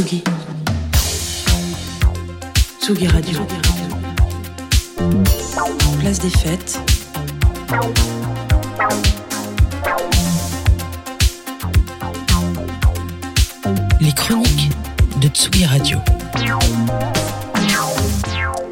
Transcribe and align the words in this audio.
Tsugi. 0.00 0.22
Tsugi 2.80 3.06
Radio. 3.08 3.38
Place 5.98 6.18
des 6.20 6.30
fêtes. 6.30 6.80
Les 14.00 14.12
chroniques 14.12 14.70
de 15.20 15.28
Tsugi 15.28 15.66
Radio. 15.66 15.98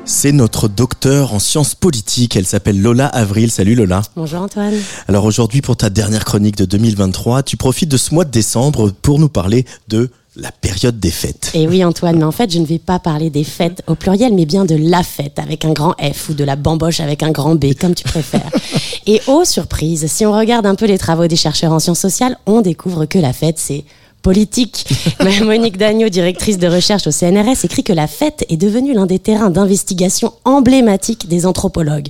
C'est 0.06 0.32
notre 0.32 0.66
docteur 0.66 1.34
en 1.34 1.38
sciences 1.38 1.74
politiques. 1.74 2.36
Elle 2.36 2.46
s'appelle 2.46 2.80
Lola 2.80 3.06
Avril. 3.06 3.50
Salut 3.50 3.74
Lola. 3.74 4.00
Bonjour 4.16 4.40
Antoine. 4.40 4.74
Alors 5.06 5.26
aujourd'hui, 5.26 5.60
pour 5.60 5.76
ta 5.76 5.90
dernière 5.90 6.24
chronique 6.24 6.56
de 6.56 6.64
2023, 6.64 7.42
tu 7.42 7.58
profites 7.58 7.90
de 7.90 7.98
ce 7.98 8.14
mois 8.14 8.24
de 8.24 8.30
décembre 8.30 8.90
pour 9.02 9.18
nous 9.18 9.29
parler 9.29 9.66
de 9.88 10.10
la 10.36 10.52
période 10.52 11.00
des 11.00 11.10
fêtes. 11.10 11.50
Et 11.54 11.66
oui 11.66 11.84
Antoine, 11.84 12.18
mais 12.18 12.24
en 12.24 12.32
fait 12.32 12.52
je 12.52 12.58
ne 12.58 12.66
vais 12.66 12.79
pas 12.79 12.98
parler 12.98 13.30
des 13.30 13.44
fêtes 13.44 13.82
au 13.86 13.94
pluriel, 13.94 14.34
mais 14.34 14.46
bien 14.46 14.64
de 14.64 14.76
la 14.76 15.03
fête 15.03 15.39
avec 15.39 15.64
un 15.64 15.72
grand 15.72 15.94
F 16.00 16.29
ou 16.29 16.34
de 16.34 16.44
la 16.44 16.57
bamboche 16.57 17.00
avec 17.00 17.22
un 17.22 17.30
grand 17.30 17.54
B, 17.54 17.75
comme 17.79 17.94
tu 17.94 18.04
préfères. 18.04 18.50
Et 19.06 19.20
oh 19.26 19.44
surprise, 19.44 20.06
si 20.06 20.26
on 20.26 20.32
regarde 20.32 20.67
un 20.67 20.75
peu 20.75 20.86
les 20.86 20.98
travaux 20.98 21.26
des 21.26 21.36
chercheurs 21.36 21.72
en 21.72 21.79
sciences 21.79 22.00
sociales, 22.00 22.39
on 22.46 22.61
découvre 22.61 23.06
que 23.06 23.18
la 23.18 23.32
fête 23.32 23.58
c'est 23.58 23.84
politique. 24.22 24.86
Monique 25.43 25.79
Dagneau, 25.79 26.08
directrice 26.08 26.59
de 26.59 26.67
recherche 26.67 27.07
au 27.07 27.11
CNRS, 27.11 27.64
écrit 27.64 27.82
que 27.82 27.93
la 27.93 28.07
fête 28.07 28.45
est 28.49 28.57
devenue 28.57 28.93
l'un 28.93 29.07
des 29.07 29.18
terrains 29.18 29.50
d'investigation 29.50 30.32
emblématiques 30.45 31.29
des 31.29 31.46
anthropologues. 31.46 32.09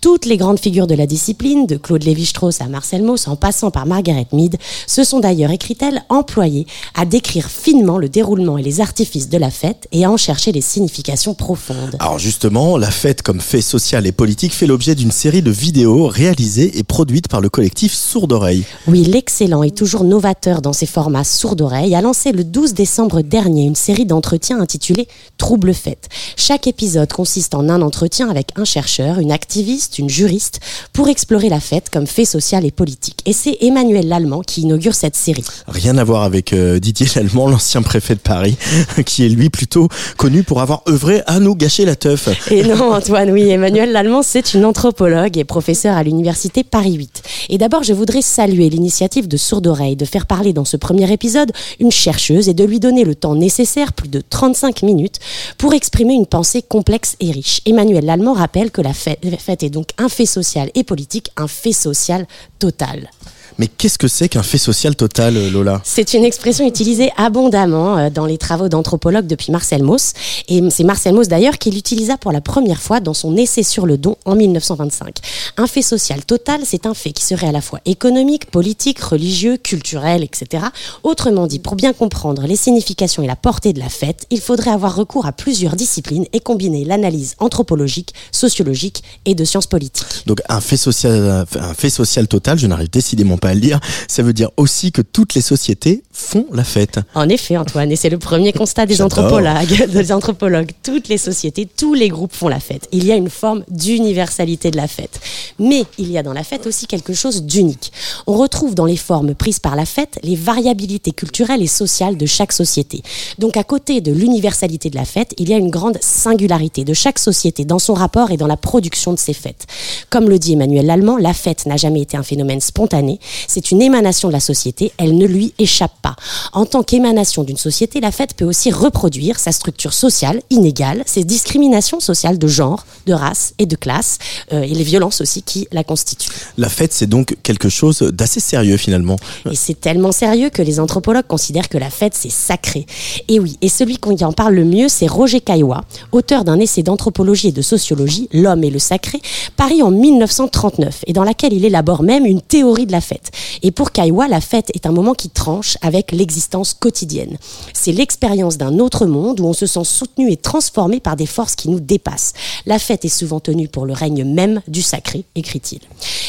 Toutes 0.00 0.24
les 0.24 0.36
grandes 0.36 0.60
figures 0.60 0.86
de 0.86 0.94
la 0.94 1.06
discipline, 1.06 1.66
de 1.66 1.76
Claude 1.76 2.04
Lévi-Strauss 2.04 2.60
à 2.60 2.66
Marcel 2.66 3.02
Mauss 3.02 3.28
en 3.28 3.36
passant 3.36 3.70
par 3.70 3.86
Margaret 3.86 4.26
Mead, 4.32 4.56
se 4.86 5.04
sont 5.04 5.20
d'ailleurs, 5.20 5.50
écrit-elle, 5.50 6.02
employées 6.08 6.66
à 6.94 7.04
décrire 7.04 7.50
finement 7.50 7.98
le 7.98 8.08
déroulement 8.08 8.58
et 8.58 8.62
les 8.62 8.80
artifices 8.80 9.28
de 9.28 9.38
la 9.38 9.50
fête 9.50 9.88
et 9.92 10.04
à 10.04 10.10
en 10.10 10.16
chercher 10.16 10.52
les 10.52 10.60
significations 10.60 11.34
profondes. 11.34 11.96
Alors 11.98 12.18
justement, 12.18 12.78
la 12.78 12.90
fête 12.90 13.22
comme 13.22 13.40
fait 13.40 13.60
social 13.60 14.06
et 14.06 14.12
politique 14.12 14.52
fait 14.52 14.66
l'objet 14.66 14.94
d'une 14.94 15.10
série 15.10 15.42
de 15.42 15.50
vidéos 15.50 16.06
réalisées 16.06 16.78
et 16.78 16.82
produites 16.82 17.28
par 17.28 17.40
le 17.40 17.48
collectif 17.48 17.92
Sourd 17.92 18.28
Oreille. 18.30 18.64
Oui, 18.86 19.04
l'excellent 19.04 19.62
et 19.62 19.70
toujours 19.70 20.04
novateur 20.04 20.62
dans 20.62 20.72
ses 20.72 20.86
formats 20.86 21.24
sourds 21.24 21.47
d'oreille 21.54 21.94
a 21.94 22.00
lancé 22.00 22.32
le 22.32 22.44
12 22.44 22.74
décembre 22.74 23.22
dernier 23.22 23.64
une 23.64 23.74
série 23.74 24.06
d'entretiens 24.06 24.60
intitulée 24.60 25.08
Trouble 25.36 25.74
fête. 25.74 26.08
Chaque 26.36 26.66
épisode 26.66 27.12
consiste 27.12 27.54
en 27.54 27.68
un 27.68 27.82
entretien 27.82 28.28
avec 28.28 28.48
un 28.56 28.64
chercheur, 28.64 29.18
une 29.18 29.32
activiste, 29.32 29.98
une 29.98 30.08
juriste 30.08 30.60
pour 30.92 31.08
explorer 31.08 31.48
la 31.48 31.60
fête 31.60 31.90
comme 31.90 32.06
fait 32.06 32.24
social 32.24 32.64
et 32.64 32.70
politique. 32.70 33.20
Et 33.26 33.32
c'est 33.32 33.58
Emmanuel 33.60 34.08
Lallemand 34.08 34.40
qui 34.40 34.62
inaugure 34.62 34.94
cette 34.94 35.16
série. 35.16 35.44
Rien 35.66 35.96
à 35.98 36.04
voir 36.04 36.22
avec 36.22 36.52
euh, 36.52 36.78
Didier 36.78 37.06
Lallemand, 37.14 37.48
l'ancien 37.50 37.82
préfet 37.82 38.14
de 38.14 38.20
Paris, 38.20 38.56
qui 39.06 39.24
est 39.24 39.28
lui 39.28 39.50
plutôt 39.50 39.88
connu 40.16 40.42
pour 40.42 40.60
avoir 40.60 40.82
œuvré 40.88 41.22
à 41.26 41.38
nous 41.38 41.54
gâcher 41.54 41.84
la 41.84 41.96
teuf. 41.96 42.28
Et 42.50 42.62
non, 42.64 42.92
Antoine, 42.92 43.30
oui, 43.30 43.48
Emmanuel 43.48 43.92
Lallemand, 43.92 44.22
c'est 44.22 44.54
une 44.54 44.64
anthropologue 44.64 45.38
et 45.38 45.44
professeure 45.44 45.96
à 45.96 46.02
l'université 46.02 46.64
Paris 46.64 46.94
8. 46.94 47.22
Et 47.50 47.58
d'abord, 47.58 47.82
je 47.82 47.92
voudrais 47.92 48.22
saluer 48.22 48.68
l'initiative 48.68 49.28
de 49.28 49.36
Sourde 49.36 49.66
Oreille 49.66 49.96
de 49.96 50.04
faire 50.04 50.26
parler 50.26 50.52
dans 50.52 50.64
ce 50.64 50.76
premier 50.76 51.10
épisode 51.12 51.37
une 51.80 51.90
chercheuse 51.90 52.48
et 52.48 52.54
de 52.54 52.64
lui 52.64 52.80
donner 52.80 53.04
le 53.04 53.14
temps 53.14 53.34
nécessaire, 53.34 53.92
plus 53.92 54.08
de 54.08 54.20
35 54.20 54.82
minutes, 54.82 55.18
pour 55.56 55.74
exprimer 55.74 56.14
une 56.14 56.26
pensée 56.26 56.62
complexe 56.62 57.16
et 57.20 57.30
riche. 57.30 57.60
Emmanuel 57.66 58.04
Lallemand 58.04 58.34
rappelle 58.34 58.70
que 58.70 58.80
la 58.82 58.92
fête, 58.92 59.62
est 59.62 59.70
donc 59.70 59.88
un 59.98 60.08
fait 60.08 60.26
social 60.26 60.70
et 60.74 60.84
politique, 60.84 61.30
un 61.36 61.48
fait 61.48 61.72
social 61.72 62.26
total. 62.58 63.10
Mais 63.58 63.66
qu'est-ce 63.66 63.98
que 63.98 64.06
c'est 64.06 64.28
qu'un 64.28 64.44
fait 64.44 64.58
social 64.58 64.94
total, 64.94 65.36
euh, 65.36 65.50
Lola? 65.50 65.80
C'est 65.84 66.14
une 66.14 66.24
expression 66.24 66.64
utilisée 66.64 67.10
abondamment 67.16 67.98
euh, 67.98 68.08
dans 68.08 68.24
les 68.24 68.38
travaux 68.38 68.68
d'anthropologues 68.68 69.26
depuis 69.26 69.50
Marcel 69.50 69.82
Mauss. 69.82 70.12
Et 70.48 70.62
c'est 70.70 70.84
Marcel 70.84 71.12
Mauss 71.12 71.26
d'ailleurs 71.26 71.58
qui 71.58 71.72
l'utilisa 71.72 72.16
pour 72.16 72.30
la 72.30 72.40
première 72.40 72.80
fois 72.80 73.00
dans 73.00 73.14
son 73.14 73.36
essai 73.36 73.64
sur 73.64 73.84
le 73.84 73.98
don 73.98 74.16
en 74.24 74.36
1925. 74.36 75.16
Un 75.56 75.66
fait 75.66 75.82
social 75.82 76.24
total, 76.24 76.60
c'est 76.64 76.86
un 76.86 76.94
fait 76.94 77.10
qui 77.10 77.24
serait 77.24 77.48
à 77.48 77.52
la 77.52 77.60
fois 77.60 77.80
économique, 77.84 78.48
politique, 78.48 79.00
religieux, 79.00 79.56
culturel, 79.56 80.22
etc. 80.22 80.66
Autrement 81.02 81.48
dit, 81.48 81.58
pour 81.58 81.74
bien 81.74 81.92
comprendre 81.92 82.46
les 82.46 82.56
significations 82.56 83.24
et 83.24 83.26
la 83.26 83.34
portée 83.34 83.72
de 83.72 83.80
la 83.80 83.88
fête, 83.88 84.26
il 84.30 84.40
faudrait 84.40 84.70
avoir 84.70 84.94
recours 84.94 85.26
à 85.26 85.32
plusieurs 85.32 85.74
disciplines 85.74 86.26
et 86.32 86.38
combiner 86.38 86.84
l'analyse 86.84 87.34
anthropologique, 87.40 88.14
sociologique 88.30 89.02
et 89.24 89.34
de 89.34 89.44
sciences 89.44 89.66
politiques. 89.66 90.17
Donc 90.28 90.42
un 90.50 90.60
fait 90.60 90.76
social, 90.76 91.46
un 91.58 91.74
fait 91.74 91.88
social 91.88 92.28
total, 92.28 92.58
je 92.58 92.66
n'arrive 92.66 92.90
décidément 92.90 93.38
pas 93.38 93.48
à 93.48 93.54
le 93.54 93.60
dire, 93.60 93.80
ça 94.08 94.22
veut 94.22 94.34
dire 94.34 94.50
aussi 94.58 94.92
que 94.92 95.00
toutes 95.00 95.32
les 95.32 95.40
sociétés 95.40 96.02
font 96.12 96.44
la 96.52 96.64
fête. 96.64 97.00
En 97.14 97.30
effet, 97.30 97.56
Antoine, 97.56 97.90
et 97.90 97.96
c'est 97.96 98.10
le 98.10 98.18
premier 98.18 98.52
constat 98.52 98.84
des 98.84 99.00
anthropologues, 99.00 99.88
des 99.88 100.12
anthropologues. 100.12 100.72
Toutes 100.82 101.08
les 101.08 101.16
sociétés, 101.16 101.66
tous 101.66 101.94
les 101.94 102.10
groupes 102.10 102.34
font 102.34 102.48
la 102.48 102.60
fête. 102.60 102.88
Il 102.92 103.06
y 103.06 103.12
a 103.12 103.16
une 103.16 103.30
forme 103.30 103.64
d'universalité 103.70 104.70
de 104.70 104.76
la 104.76 104.86
fête. 104.86 105.18
Mais 105.58 105.84
il 105.96 106.10
y 106.10 106.18
a 106.18 106.22
dans 106.22 106.34
la 106.34 106.44
fête 106.44 106.66
aussi 106.66 106.86
quelque 106.86 107.14
chose 107.14 107.44
d'unique. 107.44 107.90
On 108.26 108.34
retrouve 108.34 108.74
dans 108.74 108.84
les 108.84 108.96
formes 108.96 109.34
prises 109.34 109.60
par 109.60 109.76
la 109.76 109.86
fête 109.86 110.18
les 110.22 110.36
variabilités 110.36 111.12
culturelles 111.12 111.62
et 111.62 111.66
sociales 111.66 112.18
de 112.18 112.26
chaque 112.26 112.52
société. 112.52 113.02
Donc 113.38 113.56
à 113.56 113.64
côté 113.64 114.02
de 114.02 114.12
l'universalité 114.12 114.90
de 114.90 114.96
la 114.96 115.06
fête, 115.06 115.32
il 115.38 115.48
y 115.48 115.54
a 115.54 115.56
une 115.56 115.70
grande 115.70 115.96
singularité 116.02 116.84
de 116.84 116.92
chaque 116.92 117.18
société 117.18 117.64
dans 117.64 117.78
son 117.78 117.94
rapport 117.94 118.30
et 118.30 118.36
dans 118.36 118.46
la 118.46 118.58
production 118.58 119.14
de 119.14 119.18
ses 119.18 119.32
fêtes. 119.32 119.66
Comme 120.10 120.17
le 120.26 120.38
dit 120.38 120.54
Emmanuel 120.54 120.86
Lallemand, 120.86 121.16
la 121.18 121.34
fête 121.34 121.66
n'a 121.66 121.76
jamais 121.76 122.00
été 122.00 122.16
un 122.16 122.22
phénomène 122.22 122.60
spontané, 122.60 123.20
c'est 123.46 123.70
une 123.70 123.82
émanation 123.82 124.28
de 124.28 124.32
la 124.32 124.40
société, 124.40 124.92
elle 124.96 125.16
ne 125.16 125.26
lui 125.26 125.52
échappe 125.58 125.92
pas. 126.02 126.16
En 126.52 126.66
tant 126.66 126.82
qu'émanation 126.82 127.44
d'une 127.44 127.56
société, 127.56 128.00
la 128.00 128.10
fête 128.10 128.34
peut 128.34 128.44
aussi 128.44 128.70
reproduire 128.70 129.38
sa 129.38 129.52
structure 129.52 129.92
sociale 129.92 130.40
inégale, 130.50 131.02
ses 131.06 131.24
discriminations 131.24 132.00
sociales 132.00 132.38
de 132.38 132.48
genre, 132.48 132.86
de 133.06 133.12
race 133.12 133.54
et 133.58 133.66
de 133.66 133.76
classe, 133.76 134.18
euh, 134.52 134.62
et 134.62 134.74
les 134.74 134.84
violences 134.84 135.20
aussi 135.20 135.42
qui 135.42 135.68
la 135.72 135.84
constituent. 135.84 136.30
La 136.56 136.68
fête, 136.68 136.92
c'est 136.92 137.06
donc 137.06 137.36
quelque 137.42 137.68
chose 137.68 138.00
d'assez 138.00 138.40
sérieux 138.40 138.76
finalement. 138.76 139.16
Et 139.50 139.54
c'est 139.54 139.80
tellement 139.80 140.12
sérieux 140.12 140.50
que 140.50 140.62
les 140.62 140.80
anthropologues 140.80 141.26
considèrent 141.26 141.68
que 141.68 141.78
la 141.78 141.90
fête, 141.90 142.14
c'est 142.14 142.30
sacré. 142.30 142.86
Et 143.28 143.38
oui, 143.38 143.58
et 143.60 143.68
celui 143.68 143.98
qui 143.98 144.24
en 144.24 144.32
parle 144.32 144.54
le 144.54 144.64
mieux, 144.64 144.88
c'est 144.88 145.06
Roger 145.06 145.40
Caillois, 145.40 145.82
auteur 146.12 146.44
d'un 146.44 146.58
essai 146.58 146.82
d'anthropologie 146.82 147.48
et 147.48 147.52
de 147.52 147.62
sociologie, 147.62 148.28
L'homme 148.32 148.64
et 148.64 148.70
le 148.70 148.78
sacré, 148.78 149.20
paru 149.56 149.82
en 149.82 149.90
1939, 150.10 151.04
et 151.06 151.12
dans 151.12 151.24
laquelle 151.24 151.52
il 151.52 151.64
élabore 151.64 152.02
même 152.02 152.24
une 152.24 152.40
théorie 152.40 152.86
de 152.86 152.92
la 152.92 153.00
fête. 153.00 153.30
Et 153.62 153.70
pour 153.70 153.92
Caillois, 153.92 154.28
la 154.28 154.40
fête 154.40 154.70
est 154.74 154.86
un 154.86 154.92
moment 154.92 155.14
qui 155.14 155.28
tranche 155.28 155.76
avec 155.82 156.12
l'existence 156.12 156.74
quotidienne. 156.74 157.36
C'est 157.72 157.92
l'expérience 157.92 158.58
d'un 158.58 158.78
autre 158.78 159.06
monde 159.06 159.40
où 159.40 159.46
on 159.46 159.52
se 159.52 159.66
sent 159.66 159.84
soutenu 159.84 160.30
et 160.30 160.36
transformé 160.36 161.00
par 161.00 161.16
des 161.16 161.26
forces 161.26 161.54
qui 161.54 161.68
nous 161.68 161.80
dépassent. 161.80 162.32
La 162.66 162.78
fête 162.78 163.04
est 163.04 163.08
souvent 163.08 163.40
tenue 163.40 163.68
pour 163.68 163.86
le 163.86 163.92
règne 163.92 164.24
même 164.24 164.62
du 164.68 164.82
sacré, 164.82 165.24
écrit-il. 165.34 165.80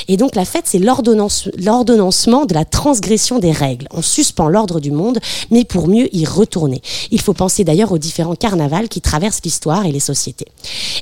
Et 0.09 0.17
donc 0.17 0.35
la 0.35 0.43
fête, 0.43 0.63
c'est 0.65 0.79
l'ordonnance- 0.79 1.47
l'ordonnancement 1.57 2.45
de 2.45 2.53
la 2.53 2.65
transgression 2.65 3.39
des 3.39 3.51
règles. 3.51 3.87
On 3.91 4.01
suspend 4.01 4.49
l'ordre 4.49 4.79
du 4.81 4.91
monde, 4.91 5.19
mais 5.51 5.63
pour 5.63 5.87
mieux 5.87 6.13
y 6.13 6.25
retourner. 6.25 6.81
Il 7.11 7.21
faut 7.21 7.33
penser 7.33 7.63
d'ailleurs 7.63 7.91
aux 7.93 7.97
différents 7.97 8.35
carnavals 8.35 8.89
qui 8.89 8.99
traversent 9.01 9.41
l'histoire 9.43 9.85
et 9.85 9.91
les 9.91 9.99
sociétés. 10.01 10.47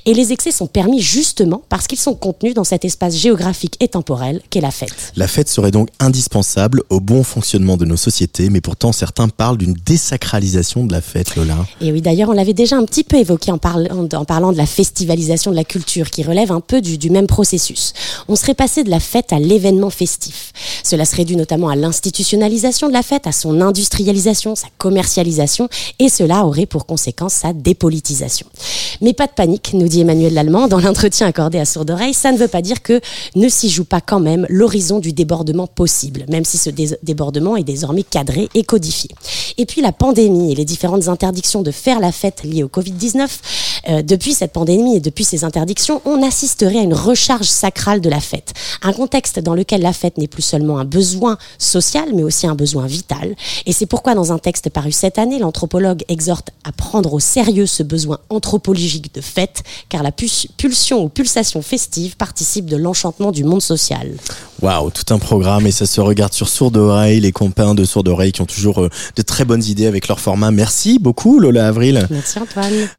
Et 0.06 0.14
les 0.14 0.32
excès 0.34 0.52
sont 0.52 0.68
permis 0.68 1.02
justement 1.02 1.62
parce 1.70 1.88
qu'ils 1.88 1.98
sont 2.00 2.14
contenus 2.16 2.54
dans 2.54 2.64
cet 2.66 2.86
espace 2.86 3.16
géographique 3.16 3.76
et 3.80 3.88
temporel 3.88 4.42
qu'est 4.50 4.62
la 4.62 4.72
fête. 4.72 5.14
La 5.16 5.28
fête 5.28 5.50
serait 5.50 5.72
donc 5.72 5.88
indispensable 6.00 6.84
au 6.90 7.00
bon 7.00 7.24
fonctionnement 7.24 7.78
de 7.78 7.86
nos 7.86 7.98
sociétés, 7.98 8.50
mais 8.50 8.62
pourtant 8.62 8.92
certains 8.92 9.30
parlent 9.30 9.58
d'une 9.58 9.74
désacralisation 9.86 10.86
de 10.86 10.92
la 10.92 11.02
fête, 11.02 11.36
Lola. 11.38 11.58
Et 11.82 11.92
oui, 11.92 12.02
d'ailleurs, 12.02 12.30
on 12.30 12.34
l'avait 12.34 12.54
déjà 12.54 12.76
un 12.76 12.84
petit 12.86 13.04
peu 13.06 13.18
évoqué 13.18 13.52
en, 13.52 13.58
parlant- 13.58 14.08
en 14.14 14.26
parlant 14.26 14.52
de 14.52 14.58
la 14.58 14.66
festivalisation 14.66 15.52
de 15.52 15.56
la 15.56 15.64
culture, 15.64 16.10
qui 16.10 16.24
relève 16.24 16.52
un 16.52 16.60
peu 16.60 16.82
du, 16.82 16.98
du 16.98 17.10
même 17.10 17.28
processus. 17.28 17.94
On 18.28 18.36
serait 18.36 18.54
passé 18.54 18.84
de 18.84 18.90
la 18.90 18.97
fête 19.00 19.34
à 19.34 19.40
l'événement 19.40 19.90
festif. 19.90 20.52
Cela 20.84 21.06
serait 21.06 21.26
dû 21.26 21.36
notamment 21.36 21.70
à 21.70 21.76
l'institutionnalisation 21.76 22.88
de 22.88 22.94
la 22.94 23.04
fête, 23.04 23.28
à 23.28 23.32
son 23.32 23.62
industrialisation, 23.62 24.56
sa 24.56 24.68
commercialisation, 24.78 25.70
et 26.00 26.10
cela 26.10 26.46
aurait 26.46 26.66
pour 26.66 26.86
conséquence 26.86 27.34
sa 27.34 27.54
dépolitisation. 27.54 28.48
Mais 29.02 29.14
pas 29.14 29.28
de 29.28 29.32
panique, 29.32 29.72
nous 29.74 29.88
dit 29.88 30.02
Emmanuel 30.02 30.34
Lallemand 30.34 30.68
dans 30.68 30.80
l'entretien 30.80 31.28
accordé 31.28 31.60
à 31.60 31.66
Sourde 31.66 31.92
Oreille, 31.92 32.14
ça 32.14 32.32
ne 32.32 32.38
veut 32.38 32.48
pas 32.48 32.62
dire 32.62 32.82
que 32.82 33.00
ne 33.36 33.48
s'y 33.50 33.70
joue 33.70 33.84
pas 33.86 34.02
quand 34.02 34.20
même 34.20 34.46
l'horizon 34.50 35.00
du 35.00 35.14
débordement 35.14 35.68
possible, 35.68 36.26
même 36.30 36.46
si 36.46 36.58
ce 36.58 36.70
dé- 36.70 36.98
débordement 37.04 37.56
est 37.58 37.64
désormais 37.64 38.04
cadré 38.04 38.50
et 38.56 38.64
codifié. 38.64 39.10
Et 39.58 39.66
puis 39.66 39.82
la 39.82 39.92
pandémie 39.92 40.52
et 40.52 40.56
les 40.56 40.66
différentes 40.66 41.08
interdictions 41.08 41.62
de 41.62 41.72
faire 41.72 42.00
la 42.00 42.12
fête 42.12 42.44
liées 42.44 42.64
au 42.64 42.68
Covid-19, 42.68 43.28
euh, 43.90 44.02
depuis 44.02 44.34
cette 44.34 44.52
pandémie 44.54 44.96
et 44.96 45.00
depuis 45.00 45.24
ces 45.24 45.44
interdictions, 45.44 46.02
on 46.06 46.22
assisterait 46.24 46.80
à 46.80 46.84
une 46.84 46.94
recharge 46.94 47.48
sacrale 47.48 48.02
de 48.02 48.10
la 48.10 48.20
fête. 48.20 48.54
Un 48.82 48.94
contexte 48.94 49.40
dans 49.40 49.56
lequel 49.56 49.82
la 49.82 49.94
fête 49.94 50.18
n'est 50.18 50.28
plus 50.28 50.42
seulement 50.42 50.80
un 50.80 50.86
besoin 50.86 51.38
social, 51.58 52.10
mais 52.14 52.24
aussi 52.24 52.48
un 52.48 52.56
besoin 52.56 52.86
vital. 52.86 53.36
Et 53.66 53.74
c'est 53.74 53.86
pourquoi 53.86 54.16
dans 54.16 54.32
un 54.32 54.38
texte 54.40 54.70
paru 54.70 54.92
cette 54.92 55.20
année, 55.20 55.40
l'anthropologue 55.40 56.04
exhorte 56.08 56.52
à 56.64 56.72
prendre 56.72 57.14
au 57.14 57.20
sérieux 57.20 57.66
ce 57.66 57.84
besoin 57.84 58.20
anthropologique 58.30 59.14
de 59.14 59.22
fête, 59.22 59.64
car 59.90 60.04
la 60.04 60.12
pulsion 60.12 61.04
ou 61.04 61.10
pulsation 61.10 61.62
festive 61.62 62.16
participe 62.16 62.66
de 62.66 62.78
l'enchantement 62.78 63.32
du 63.32 63.44
monde 63.44 63.62
social. 63.62 64.14
Waouh, 64.62 64.90
tout 64.92 65.14
un 65.14 65.20
programme 65.20 65.58
mais 65.62 65.72
ça 65.72 65.86
se 65.86 66.02
regarde 66.02 66.34
sur 66.34 66.50
Sourde 66.50 66.78
Oreille, 66.78 67.20
les 67.20 67.32
compagnes 67.32 67.76
de 67.76 67.86
Sourde 67.86 68.08
Oreille 68.08 68.32
qui 68.32 68.42
ont 68.42 68.46
toujours 68.46 68.82
euh, 68.82 68.90
de 69.16 69.22
très 69.22 69.46
bonnes 69.46 69.64
idées 69.64 69.86
avec 69.86 70.08
leur 70.08 70.20
format. 70.20 70.52
Merci 70.52 71.00
beaucoup, 71.00 71.40
Lola 71.40 71.68
Avril. 71.68 72.08
Merci 72.10 72.40
Antoine. 72.40 72.90